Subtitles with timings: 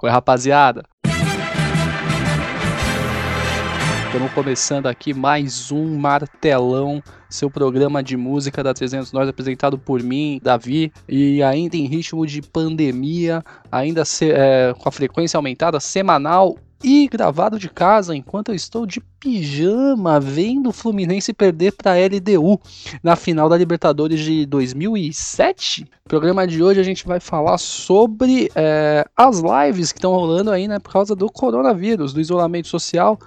[0.00, 0.84] Oi, rapaziada.
[4.06, 10.00] Estamos começando aqui mais um Martelão, seu programa de música da 300 Nós, apresentado por
[10.00, 13.42] mim, Davi, e ainda em ritmo de pandemia,
[13.72, 18.86] ainda se, é, com a frequência aumentada, semanal e gravado de casa enquanto eu estou
[18.86, 22.60] de pijama vendo o Fluminense perder para a LDU
[23.02, 25.82] na final da Libertadores de 2007.
[25.82, 30.50] No programa de hoje a gente vai falar sobre é, as lives que estão rolando
[30.50, 33.18] aí, né, por causa do coronavírus, do isolamento social.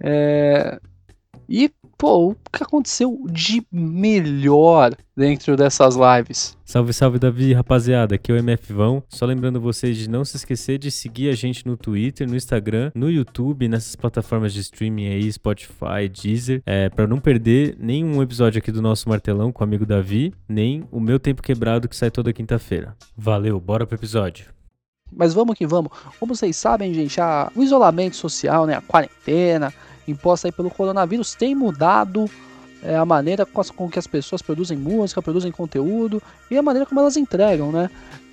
[0.00, 0.80] É,
[1.48, 6.56] e pô, o que aconteceu de melhor dentro dessas lives?
[6.64, 9.02] Salve, salve Davi, rapaziada, aqui é o MF Vão.
[9.08, 12.90] Só lembrando vocês de não se esquecer de seguir a gente no Twitter, no Instagram,
[12.94, 18.58] no YouTube, nessas plataformas de streaming aí, Spotify, Deezer, é, para não perder nenhum episódio
[18.58, 22.10] aqui do nosso Martelão com o amigo Davi, nem o meu Tempo Quebrado que sai
[22.10, 22.96] toda quinta-feira.
[23.16, 24.54] Valeu, bora pro episódio.
[25.16, 25.92] Mas vamos que vamos.
[26.18, 29.72] Como vocês sabem, gente, a, o isolamento social, né, a quarentena,
[30.06, 32.28] imposta aí pelo coronavírus tem mudado
[32.82, 37.00] é, a maneira com, que as pessoas produzem música, produzem conteúdo e a maneira como
[37.00, 37.90] elas entregam, né?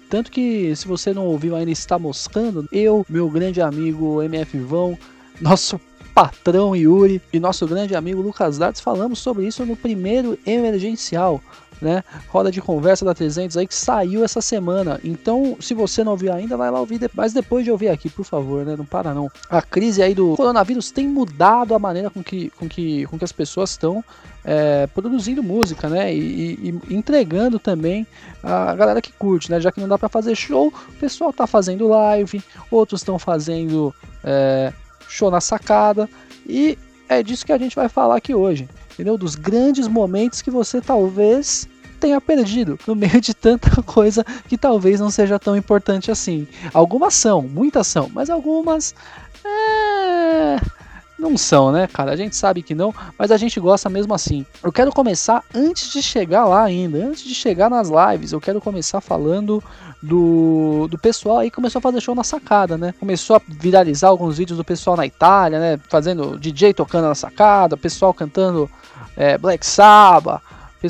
[0.10, 4.98] Tanto que, se você não ouviu ainda, está moscando, eu, meu grande amigo MF Vão,
[5.40, 5.80] nosso
[6.14, 11.42] patrão Yuri e nosso grande amigo Lucas Dartes falamos sobre isso no primeiro emergencial
[11.82, 12.04] né?
[12.30, 15.00] Roda de conversa da 300 aí que saiu essa semana.
[15.04, 17.10] Então, se você não ouviu ainda, vai lá ouvir.
[17.14, 18.76] Mas depois de ouvir aqui, por favor, né?
[18.78, 19.30] Não para não.
[19.50, 23.26] A crise aí do coronavírus tem mudado a maneira com que, com que, com que
[23.26, 24.04] as pessoas estão
[24.44, 26.14] é, produzindo música, né?
[26.14, 26.54] E,
[26.90, 28.06] e, entregando também
[28.44, 29.60] a galera que curte, né?
[29.60, 33.94] Já que não dá para fazer show, o pessoal tá fazendo live, outros estão fazendo
[34.24, 34.74] é,
[35.08, 36.10] show na sacada
[36.48, 36.78] e
[37.10, 39.18] é disso que a gente vai falar aqui hoje, entendeu?
[39.18, 41.68] Dos grandes momentos que você talvez
[42.00, 46.48] tenha perdido no meio de tanta coisa que talvez não seja tão importante assim.
[46.74, 48.96] Algumas são, muitas são, mas algumas.
[49.44, 50.81] É
[51.22, 52.12] não são, né, cara?
[52.12, 54.46] A gente sabe que não, mas a gente gosta mesmo assim.
[54.64, 58.60] Eu quero começar antes de chegar lá ainda, antes de chegar nas lives, eu quero
[58.60, 59.64] começar falando
[60.02, 62.94] do, do pessoal aí começou a fazer show na sacada, né?
[63.00, 65.80] Começou a viralizar alguns vídeos do pessoal na Itália, né?
[65.88, 68.70] Fazendo DJ tocando na sacada, pessoal cantando
[69.16, 70.42] é, Black Sabbath,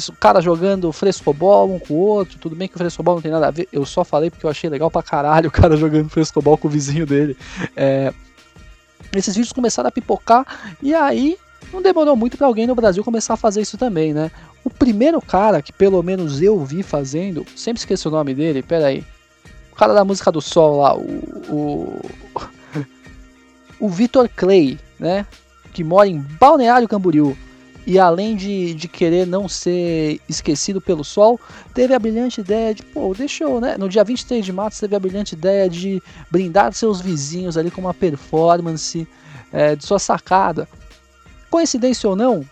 [0.08, 2.40] o cara jogando frescobol um com o outro.
[2.40, 3.68] Tudo bem que o frescobol não tem nada a ver.
[3.74, 6.72] Eu só falei porque eu achei legal pra caralho o cara jogando frescobol com o
[6.72, 7.36] vizinho dele.
[7.76, 8.14] É,
[9.20, 11.38] esses vídeos começaram a pipocar e aí
[11.72, 14.32] não demorou muito para alguém no Brasil começar a fazer isso também, né?
[14.64, 18.88] O primeiro cara que pelo menos eu vi fazendo, sempre esqueci o nome dele, pera
[18.88, 19.04] aí.
[19.72, 21.02] O cara da música do sol lá, o
[21.50, 22.02] o,
[23.80, 25.26] o Vitor Clay, né?
[25.74, 27.38] Que mora em Balneário Camboriú
[27.86, 31.40] e além de, de querer não ser esquecido pelo sol,
[31.74, 33.76] teve a brilhante ideia de, pô, deixou, né?
[33.78, 37.82] No dia 23 de março teve a brilhante ideia de brindar seus vizinhos ali com
[37.82, 39.08] uma performance
[39.52, 40.68] é, de sua sacada.
[41.50, 42.46] Coincidência ou não,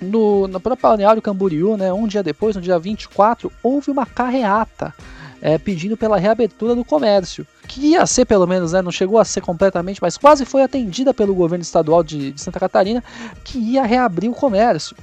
[0.00, 4.94] no, no próprio Balneário Camboriú, né, um dia depois, no dia 24, houve uma carreata
[5.42, 9.24] é, pedindo pela reabertura do comércio, que ia ser pelo menos, né, não chegou a
[9.24, 13.02] ser completamente, mas quase foi atendida pelo governo estadual de, de Santa Catarina,
[13.42, 14.96] que ia reabrir o comércio.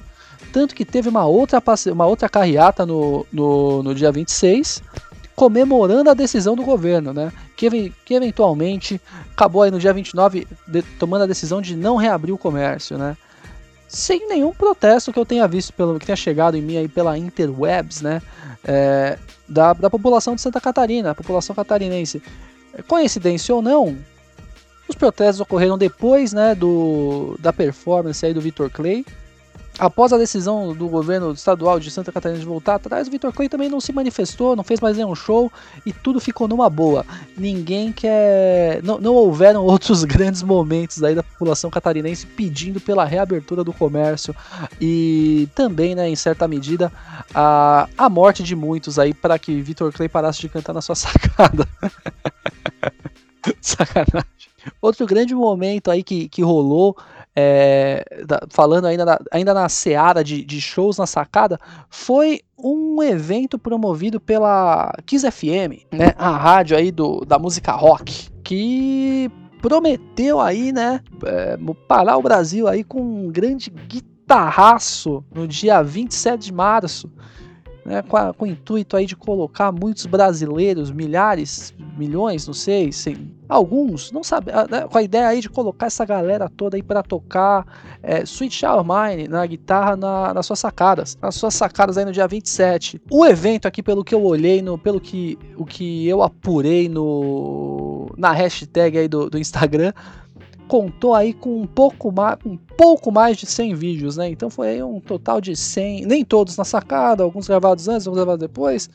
[0.53, 1.61] Tanto que teve uma outra,
[1.91, 4.81] uma outra carreata no, no, no dia 26,
[5.35, 7.31] comemorando a decisão do governo, né?
[7.55, 8.99] Que, que eventualmente
[9.31, 13.16] acabou aí no dia 29 de, tomando a decisão de não reabrir o comércio, né?
[13.89, 17.17] Sem nenhum protesto que eu tenha visto, pelo que tenha chegado em mim aí pela
[17.17, 18.22] interwebs, né?
[18.63, 19.17] É,
[19.47, 22.22] da, da população de Santa Catarina, a população catarinense.
[22.88, 23.97] Coincidência ou não,
[24.88, 29.03] os protestos ocorreram depois né, do, da performance aí do Vitor Clay.
[29.79, 33.47] Após a decisão do governo estadual de Santa Catarina de voltar atrás, o Vitor Clay
[33.47, 35.50] também não se manifestou, não fez mais nenhum show
[35.85, 37.06] e tudo ficou numa boa.
[37.38, 38.84] Ninguém quer.
[38.84, 44.35] Não, não houveram outros grandes momentos aí da população catarinense pedindo pela reabertura do comércio
[44.81, 46.91] e também, né, em certa medida,
[47.34, 50.96] a, a morte de muitos aí para que Vitor Clay parasse de cantar na sua
[50.96, 51.66] sacada.
[53.61, 54.28] Sacanagem.
[54.81, 56.97] Outro grande momento aí que, que rolou
[57.40, 61.58] é, da, falando ainda na, ainda na seara de, de shows na sacada,
[61.90, 68.30] foi um evento promovido pela Kiss FM, né, a rádio aí do, da música rock,
[68.44, 69.32] que
[69.62, 71.58] prometeu aí, né, é,
[71.88, 77.09] parar o Brasil aí com um grande guitarraço no dia 27 de março.
[77.85, 82.91] Né, com, a, com, o intuito aí de colocar muitos brasileiros, milhares, milhões, não sei,
[83.47, 87.02] alguns, não sabe, né, com a ideia aí de colocar essa galera toda aí para
[87.02, 87.66] tocar
[88.03, 92.11] é, Sweet Shower Mine na guitarra na, nas suas sacadas, nas suas sacadas aí no
[92.11, 93.02] dia 27.
[93.09, 98.08] O evento aqui, pelo que eu olhei, no, pelo que, o que eu apurei no,
[98.17, 99.93] na hashtag aí do, do Instagram,
[100.69, 104.29] contou aí com um pouco mais, um pouco mais de 100 vídeos, né?
[104.29, 108.39] Então foi um total de 100, nem todos na sacada, alguns gravados antes, alguns gravados
[108.39, 108.87] depois.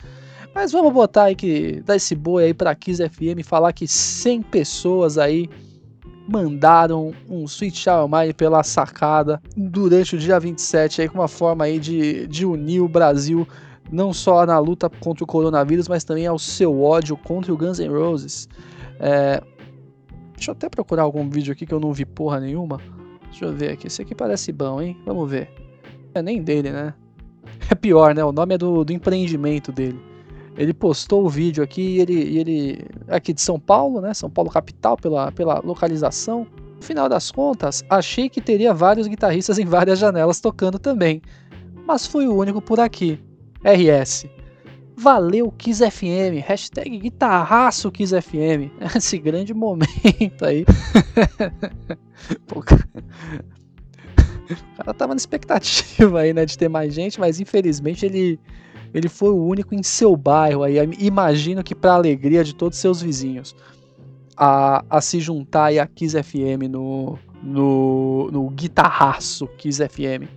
[0.53, 4.41] Mas vamos botar aí que dar esse boi aí para Kiss FM falar que 100
[4.43, 5.49] pessoas aí
[6.29, 11.65] mandaram um Sweet Child Mine pela sacada durante o dia 27 aí com uma forma
[11.65, 13.45] aí de, de unir o Brasil
[13.91, 17.77] não só na luta contra o coronavírus, mas também ao seu ódio contra o Guns
[17.79, 18.47] N' Roses.
[18.99, 19.43] É,
[20.35, 22.79] Deixa eu até procurar algum vídeo aqui que eu não vi porra nenhuma.
[23.29, 23.87] Deixa eu ver aqui.
[23.87, 24.97] Esse aqui parece bom, hein?
[25.05, 25.49] Vamos ver.
[26.13, 26.93] É nem dele, né?
[27.69, 28.23] É pior, né?
[28.23, 29.99] O nome é do, do empreendimento dele.
[30.57, 32.85] Ele postou o vídeo aqui e ele, ele.
[33.07, 34.13] Aqui de São Paulo, né?
[34.13, 36.47] São Paulo capital, pela, pela localização.
[36.75, 41.21] No final das contas, achei que teria vários guitarristas em várias janelas tocando também.
[41.85, 43.19] Mas fui o único por aqui.
[43.63, 44.27] RS.
[44.97, 48.71] Valeu Kiss FM, hashtag guitarraço Kiss FM.
[48.95, 50.65] Esse grande momento aí.
[52.47, 52.87] Pô, o cara
[54.93, 58.39] tava na expectativa aí, né, de ter mais gente, mas infelizmente ele,
[58.93, 60.77] ele foi o único em seu bairro aí.
[60.99, 63.55] Imagino que para alegria de todos seus vizinhos.
[64.37, 70.27] A, a se juntar aí a Kiss FM no, no, no guitarraço Kiss FM.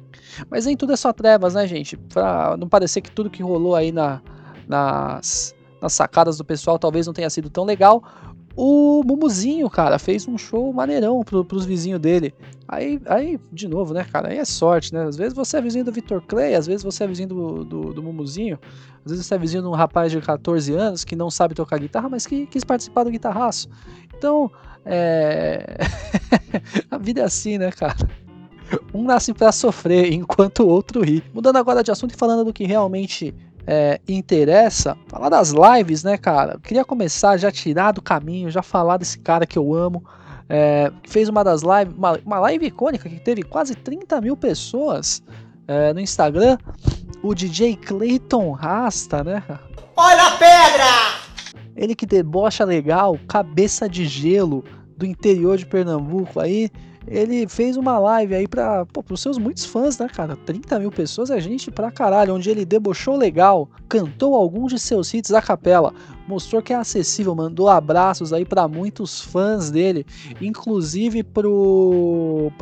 [0.51, 1.97] Mas nem tudo é só trevas, né, gente?
[1.97, 4.23] Pra não parecer que tudo que rolou aí na,
[4.69, 8.03] nas, nas sacadas do pessoal talvez não tenha sido tão legal.
[8.61, 12.35] O Mumuzinho, cara, fez um show maneirão pro, pros vizinhos dele.
[12.67, 15.05] Aí, aí, de novo, né, cara, aí é sorte, né?
[15.05, 17.95] Às vezes você é vizinho do Victor Clay, às vezes você é vizinho do, do,
[17.95, 18.59] do Mumuzinho,
[19.05, 21.79] às vezes você é vizinho de um rapaz de 14 anos que não sabe tocar
[21.79, 23.69] guitarra, mas que quis participar do guitarraço.
[24.17, 24.51] Então,
[24.85, 25.79] é.
[26.91, 27.97] a vida é assim, né, cara?
[28.93, 31.23] Um nasce para sofrer enquanto o outro ri.
[31.33, 33.33] Mudando agora de assunto e falando do que realmente
[33.71, 36.55] é, interessa, falar das lives, né, cara?
[36.55, 40.03] Eu queria começar já tirar do caminho, já falar desse cara que eu amo.
[40.49, 45.23] É, fez uma das lives, uma, uma, live icônica que teve quase 30 mil pessoas
[45.67, 46.57] é, no Instagram.
[47.23, 49.43] O DJ Clayton Rasta, né?
[49.95, 51.61] Olha a pedra!
[51.77, 54.65] Ele que debocha legal, cabeça de gelo
[54.97, 56.71] do interior de Pernambuco aí
[57.11, 60.37] ele fez uma live aí para os seus muitos fãs, né, cara?
[60.37, 65.13] 30 mil pessoas é gente pra caralho, onde ele debochou legal, cantou alguns de seus
[65.13, 65.93] hits a capela,
[66.27, 70.05] mostrou que é acessível, mandou abraços aí para muitos fãs dele,
[70.41, 72.53] inclusive pro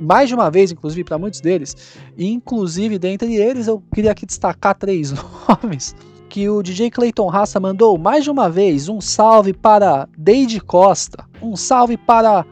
[0.00, 1.76] mais de uma vez, inclusive, para muitos deles.
[2.18, 5.12] Inclusive, dentre eles, eu queria aqui destacar três
[5.48, 5.94] nomes.
[6.28, 11.24] Que o DJ Clayton Raça mandou mais de uma vez um salve para Deide Costa,
[11.42, 12.44] um salve para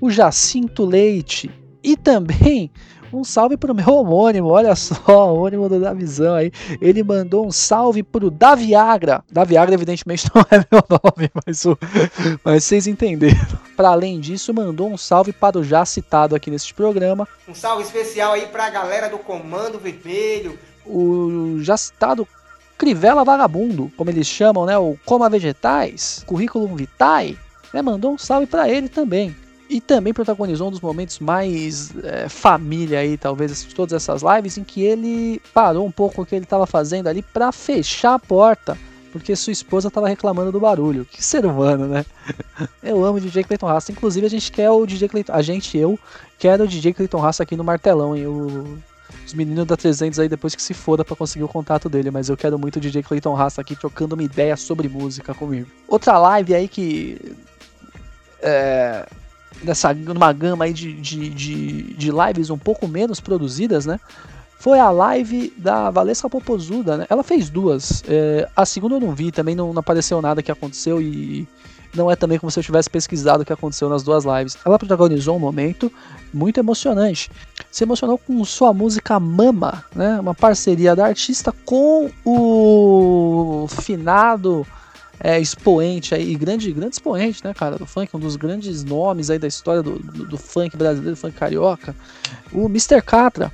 [0.00, 1.50] o Jacinto Leite
[1.82, 2.70] e também
[3.12, 6.52] um salve para o meu homônimo, olha só, o homônimo do Davizão aí.
[6.80, 9.24] Ele mandou um salve para o Daviagra.
[9.30, 11.76] Daviagra, evidentemente, não é meu nome, mas, o,
[12.44, 13.36] mas vocês entenderam.
[13.76, 17.26] Para além disso, mandou um salve para o já citado aqui neste programa.
[17.48, 20.58] Um salve especial aí para a galera do Comando Vermelho.
[20.86, 22.26] O já citado
[22.78, 24.78] Crivella Vagabundo, como eles chamam, né?
[24.78, 27.36] O Coma Vegetais, Currículo Vitae,
[27.74, 27.82] né?
[27.82, 29.34] Mandou um salve para ele também.
[29.70, 34.58] E também protagonizou um dos momentos mais é, família aí, talvez, de todas essas lives,
[34.58, 38.18] em que ele parou um pouco o que ele estava fazendo ali para fechar a
[38.18, 38.76] porta,
[39.12, 41.04] porque sua esposa estava reclamando do barulho.
[41.04, 42.04] Que ser humano, né?
[42.82, 43.92] Eu amo o DJ Clayton Rasta.
[43.92, 45.32] Inclusive, a gente quer o DJ Clayton.
[45.32, 45.96] A gente, eu,
[46.36, 48.26] quero o DJ Clayton Rasta aqui no martelão, hein?
[48.26, 48.76] O,
[49.24, 52.28] os meninos da 300 aí depois que se foda para conseguir o contato dele, mas
[52.28, 55.70] eu quero muito o DJ Clayton Rasta aqui trocando uma ideia sobre música comigo.
[55.86, 57.36] Outra live aí que
[58.42, 59.06] é,
[59.62, 64.00] nessa numa gama aí de, de, de, de, lives um pouco menos produzidas, né?
[64.58, 67.06] Foi a live da Valesca Popozuda, né?
[67.08, 68.04] Ela fez duas.
[68.06, 71.48] É, a segunda eu não vi, também não, não, apareceu nada que aconteceu e
[71.94, 74.58] não é também como se eu tivesse pesquisado o que aconteceu nas duas lives.
[74.64, 75.90] Ela protagonizou um momento
[76.32, 77.30] muito emocionante.
[77.70, 80.20] Se emocionou com sua música Mama, né?
[80.20, 84.66] Uma parceria da artista com o finado
[85.22, 89.38] é, expoente aí, grande, grande expoente, né, cara, do funk, um dos grandes nomes aí
[89.38, 91.94] da história do, do, do funk brasileiro, do funk carioca,
[92.52, 93.02] o Mr.
[93.02, 93.52] Catra,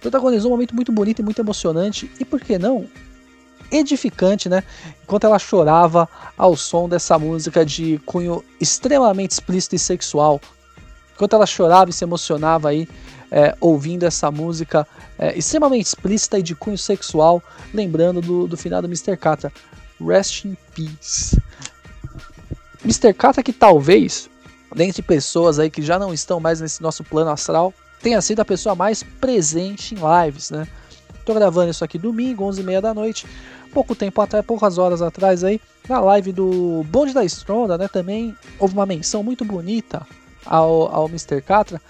[0.00, 2.86] protagonizou um momento muito bonito e muito emocionante, e por que não,
[3.70, 4.64] edificante, né,
[5.04, 10.40] enquanto ela chorava ao som dessa música de cunho extremamente explícito e sexual,
[11.14, 12.88] enquanto ela chorava e se emocionava aí,
[13.30, 14.86] é, ouvindo essa música
[15.18, 17.42] é, extremamente explícita e de cunho sexual,
[17.72, 19.16] lembrando do, do final do Mr.
[19.16, 19.52] Catra.
[20.00, 21.40] Rest in Peace.
[22.84, 23.14] Mr.
[23.14, 24.28] Catra que talvez,
[24.74, 28.44] dentre pessoas aí que já não estão mais nesse nosso plano astral, tenha sido a
[28.44, 30.68] pessoa mais presente em lives, né?
[31.24, 33.26] Tô gravando isso aqui domingo, 11h30 da noite.
[33.72, 37.88] Pouco tempo atrás, poucas horas atrás aí, na live do Bonde da Estronda, né?
[37.88, 40.06] Também houve uma menção muito bonita
[40.44, 41.40] ao, ao Mr.
[41.40, 41.80] Catra,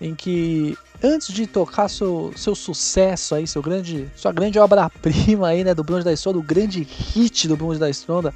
[0.00, 5.64] em que antes de tocar seu, seu sucesso aí, seu grande, sua grande obra-prima aí,
[5.64, 8.32] né, do Bonde da Estronda, o grande hit do Bonde da Estronda,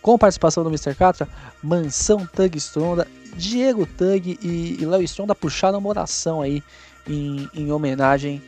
[0.00, 0.94] com participação do Mr.
[0.94, 1.28] Catra,
[1.62, 6.62] Mansão Tug Stronda, Diego Tug e, e Léo Stronda puxaram uma oração aí
[7.06, 8.42] em, em homenagem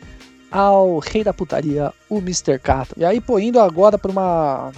[0.51, 2.59] ao rei da putaria, o Mr.
[2.59, 2.95] Catra.
[2.99, 4.73] E aí, pô, indo agora para uma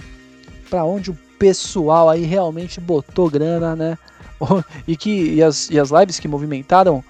[0.69, 3.97] para onde o pessoal aí realmente botou grana, né?
[4.87, 7.03] e que e as, e as lives que movimentaram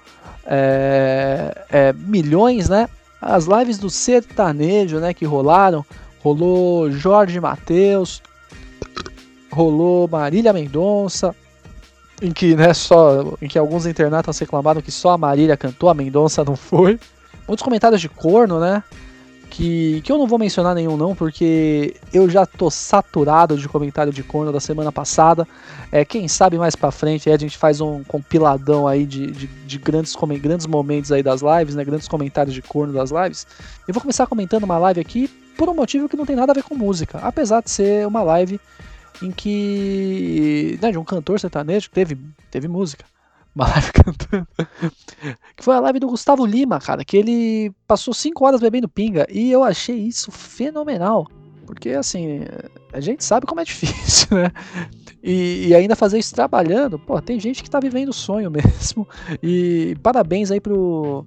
[0.45, 2.89] é, é, milhões, né?
[3.21, 5.85] As lives do sertanejo, né, que rolaram,
[6.21, 8.21] rolou Jorge Mateus,
[9.49, 11.33] rolou Marília Mendonça,
[12.21, 15.93] em que, né, só, em que alguns internautas reclamaram que só a Marília cantou, a
[15.93, 16.99] Mendonça não foi.
[17.47, 18.83] Muitos comentários de corno, né?
[19.53, 24.11] Que, que eu não vou mencionar nenhum não, porque eu já tô saturado de comentário
[24.11, 25.47] de corno da semana passada.
[25.91, 29.77] É, quem sabe mais pra frente a gente faz um compiladão aí de, de, de
[29.77, 31.85] grandes, grandes momentos aí das lives, né?
[31.85, 33.45] Grandes comentários de corno das lives.
[33.87, 36.55] Eu vou começar comentando uma live aqui por um motivo que não tem nada a
[36.55, 37.19] ver com música.
[37.19, 38.59] Apesar de ser uma live
[39.21, 40.79] em que.
[40.81, 42.17] Né, de um cantor sertanejo que teve,
[42.49, 43.05] teve música.
[43.55, 44.47] Uma live cantando.
[45.55, 47.05] que foi a live do Gustavo Lima, cara.
[47.05, 49.27] Que ele passou 5 horas bebendo pinga.
[49.29, 51.27] E eu achei isso fenomenal.
[51.65, 52.41] Porque, assim,
[52.91, 54.51] a gente sabe como é difícil, né?
[55.23, 59.07] E, e, ainda fazer isso trabalhando, pô, tem gente que tá vivendo o sonho mesmo.
[59.41, 61.25] E parabéns aí pro,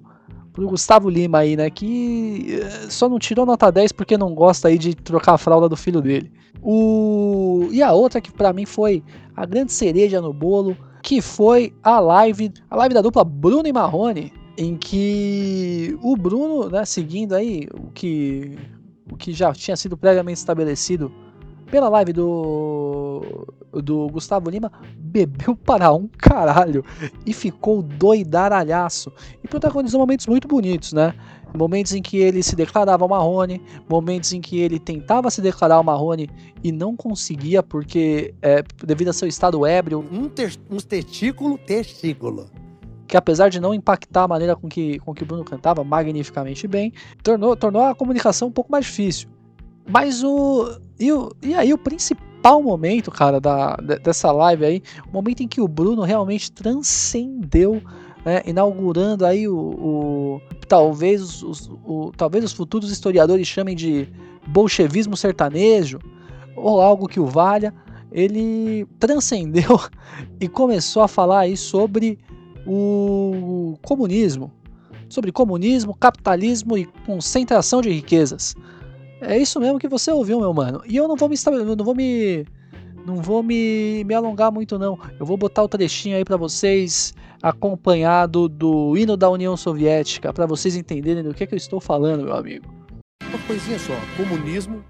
[0.53, 1.69] pro Gustavo Lima aí, né?
[1.69, 5.67] Que eh, só não tirou nota 10 porque não gosta aí de trocar a fralda
[5.67, 6.31] do filho dele.
[6.61, 7.67] O...
[7.71, 9.03] E a outra que para mim foi
[9.35, 13.73] a grande cereja no bolo, que foi a live, a live da dupla Bruno e
[13.73, 18.57] Marrone, em que o Bruno, né, seguindo aí o que,
[19.11, 21.11] o que já tinha sido previamente estabelecido
[21.69, 23.21] pela live do,
[23.71, 26.83] do Gustavo Lima, bebeu para um caralho
[27.25, 29.11] e ficou doidaralhaço.
[29.43, 31.13] E protagonizou momentos muito bonitos, né?
[31.55, 36.29] Momentos em que ele se declarava Marrone, momentos em que ele tentava se declarar Marrone
[36.63, 40.05] e não conseguia porque, é, devido a seu estado ébrio.
[40.11, 42.49] Um, te um testículo, testículo.
[43.07, 46.67] Que apesar de não impactar a maneira com que, com que o Bruno cantava magnificamente
[46.67, 46.91] bem,
[47.23, 49.29] tornou, tornou a comunicação um pouco mais difícil.
[49.89, 50.79] Mas o.
[50.99, 55.47] E, o, e aí, o principal momento, cara, da, dessa live aí, o momento em
[55.47, 57.81] que o Bruno realmente transcendeu
[58.25, 64.07] né, inaugurando aí o, o talvez, os, o, talvez os futuros historiadores chamem de
[64.47, 65.99] bolchevismo sertanejo,
[66.55, 67.73] ou algo que o valha,
[68.11, 69.79] ele transcendeu
[70.39, 72.19] e começou a falar aí sobre
[72.65, 74.51] o comunismo,
[75.07, 78.55] sobre comunismo, capitalismo e concentração de riquezas.
[79.21, 80.81] É isso mesmo que você ouviu, meu mano.
[80.85, 81.35] E eu não vou me
[81.75, 82.45] não vou me
[83.05, 84.99] não vou me, me alongar muito não.
[85.19, 90.45] Eu vou botar o trechinho aí para vocês acompanhado do hino da União Soviética, para
[90.45, 92.65] vocês entenderem do que, é que eu estou falando, meu amigo.
[93.23, 94.83] Uma coisinha só: comunismo,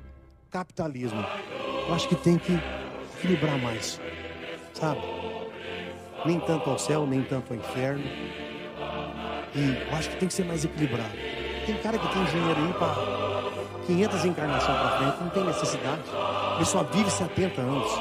[0.50, 1.24] capitalismo.
[1.88, 2.60] Eu acho que tem que
[3.18, 4.02] equilibrar mais,
[4.74, 5.02] sabe?
[6.26, 8.04] Nem tanto ao céu, nem tanto ao inferno.
[9.56, 11.37] E eu acho que tem que ser mais equilibrado.
[11.68, 12.96] Tem cara que tem dinheiro aí para
[13.86, 16.02] 500 encarnações para frente, não tem necessidade.
[16.56, 17.92] Ele só vive 70 anos.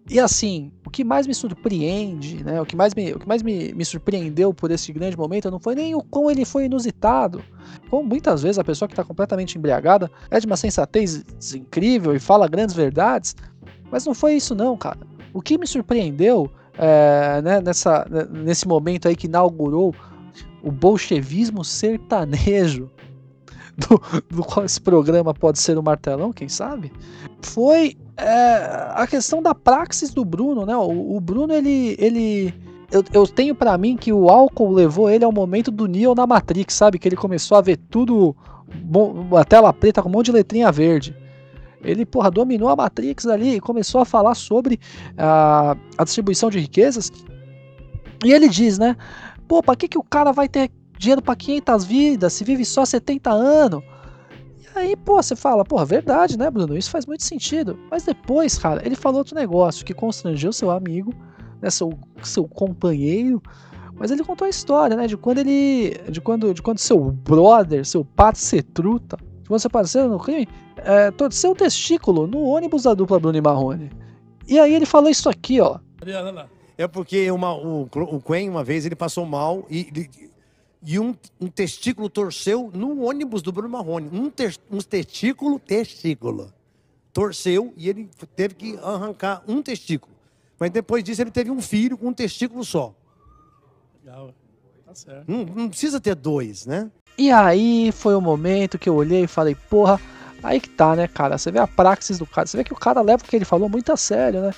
[0.09, 2.61] E assim, o que mais me surpreende, né?
[2.61, 5.59] O que mais, me, o que mais me, me surpreendeu por esse grande momento não
[5.59, 7.43] foi nem o quão ele foi inusitado.
[7.89, 11.23] Como muitas vezes a pessoa que está completamente embriagada é de uma sensatez
[11.55, 13.35] incrível e fala grandes verdades,
[13.89, 14.99] mas não foi isso não, cara.
[15.33, 19.93] O que me surpreendeu é, né, nessa, nesse momento aí que inaugurou
[20.61, 22.89] o bolchevismo sertanejo
[23.77, 26.91] do, do qual esse programa pode ser um martelão, quem sabe?
[27.41, 30.75] Foi é, a questão da praxis do Bruno, né?
[30.75, 31.95] O, o Bruno, ele.
[31.99, 32.53] ele
[32.91, 36.27] eu, eu tenho para mim que o álcool levou ele ao momento do Neo na
[36.27, 36.99] Matrix, sabe?
[36.99, 38.35] Que ele começou a ver tudo.
[38.83, 41.15] Bom, a tela preta com um monte de letrinha verde.
[41.83, 44.79] Ele, porra, dominou a Matrix ali e começou a falar sobre
[45.17, 47.11] a, a distribuição de riquezas.
[48.23, 48.95] E ele diz, né?
[49.47, 52.85] Pô, pra que, que o cara vai ter dinheiro para 500 vidas se vive só
[52.85, 53.83] 70 anos?
[54.59, 56.77] E Aí, pô, você fala, porra, verdade, né, Bruno?
[56.77, 57.77] Isso faz muito sentido.
[57.91, 61.13] Mas depois, cara, ele falou outro negócio que constrangeu seu amigo,
[61.61, 63.41] né, seu, seu companheiro.
[63.95, 65.91] Mas ele contou a história, né, de quando ele.
[66.09, 68.07] De quando, de quando seu brother, seu
[68.73, 73.37] truta, de seu parceiro no crime, é, torceu o testículo no ônibus da dupla Bruno
[73.37, 73.91] e Marrone.
[74.47, 75.79] E aí ele falou isso aqui, ó.
[76.77, 80.09] É porque uma, o, o Quen, uma vez, ele passou mal e,
[80.83, 84.09] e um, um, testículo torceu no ônibus do Bruno Marrone.
[84.11, 86.51] Um, ter, um testículo, testículo.
[87.13, 90.13] Torceu e ele teve que arrancar um testículo.
[90.59, 92.93] Mas depois disso ele teve um filho com um testículo só.
[94.03, 94.33] Legal.
[94.85, 95.31] Tá certo.
[95.31, 96.91] Não, não precisa ter dois, né?
[97.17, 99.99] E aí foi o momento que eu olhei e falei, porra,
[100.41, 101.37] aí que tá, né, cara?
[101.37, 103.45] Você vê a praxis do cara, você vê que o cara leva o que ele
[103.45, 104.53] falou muito a sério, né?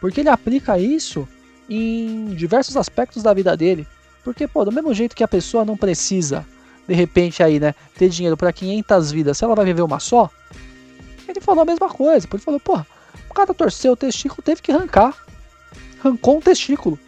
[0.00, 1.28] Porque ele aplica isso
[1.68, 3.86] em diversos aspectos da vida dele.
[4.24, 6.44] Porque, pô, do mesmo jeito que a pessoa não precisa,
[6.86, 10.28] de repente aí, né, ter dinheiro para 500 vidas, se ela vai viver uma só,
[11.28, 12.26] ele falou a mesma coisa.
[12.30, 12.78] Ele falou, pô,
[13.28, 15.14] o cara torceu o testículo, teve que arrancar.
[16.00, 16.98] Arrancou um testículo.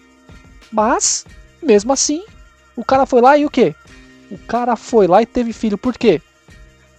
[0.70, 1.26] Mas,
[1.62, 2.24] mesmo assim,
[2.76, 3.74] o cara foi lá e o quê?
[4.32, 5.76] O cara foi lá e teve filho.
[5.76, 6.22] Por quê?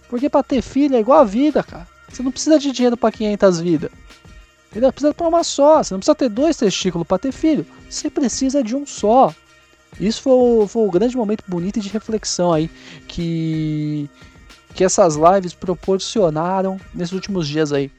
[0.08, 1.88] Porque pra ter filho é igual a vida, cara.
[2.08, 3.90] Você não precisa de dinheiro para 500 vidas.
[4.72, 5.82] Ele precisa ter uma só.
[5.82, 7.66] Você não precisa ter dois testículos para ter filho.
[7.90, 9.34] Você precisa de um só.
[9.98, 12.70] Isso foi o, foi o grande momento bonito de reflexão aí
[13.08, 14.08] que,
[14.74, 17.90] que essas lives proporcionaram nesses últimos dias aí.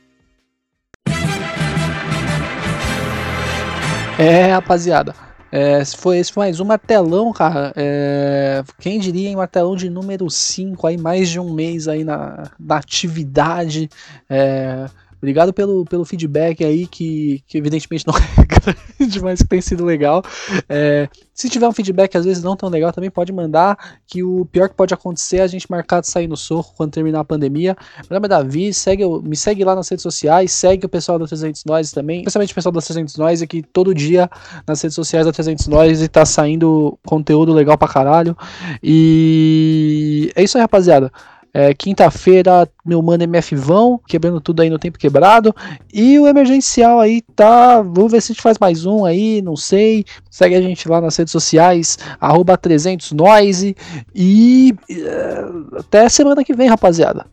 [4.17, 5.13] É, rapaziada.
[5.57, 7.71] É, foi, esse foi mais um martelão, cara.
[7.77, 12.51] É, quem diria em martelão de número 5 aí, mais de um mês aí na,
[12.59, 13.89] na atividade.
[14.29, 14.85] É,
[15.17, 18.13] Obrigado pelo, pelo feedback aí, que, que evidentemente não
[18.99, 20.23] é mas que tem sido legal.
[20.67, 24.45] É, se tiver um feedback às vezes não tão legal, também pode mandar, que o
[24.45, 27.25] pior que pode acontecer é a gente marcar de sair no soco quando terminar a
[27.25, 27.75] pandemia.
[28.09, 31.25] Meu nome é Davi, segue, me segue lá nas redes sociais, segue o pessoal da
[31.25, 34.29] 300 Noise também, especialmente o pessoal da 300 Noise, que todo dia
[34.67, 38.37] nas redes sociais da 300 Noise tá saindo conteúdo legal pra caralho.
[38.81, 41.11] E é isso aí, rapaziada.
[41.57, 45.55] É, Quinta-feira, meu mano MF vão, quebrando tudo aí no tempo quebrado.
[45.93, 47.81] E o emergencial aí tá.
[47.81, 50.03] Vou ver se a gente faz mais um aí, não sei.
[50.29, 51.97] Segue a gente lá nas redes sociais,
[52.57, 53.73] 300noise.
[54.13, 55.45] E é,
[55.79, 57.25] até semana que vem, rapaziada.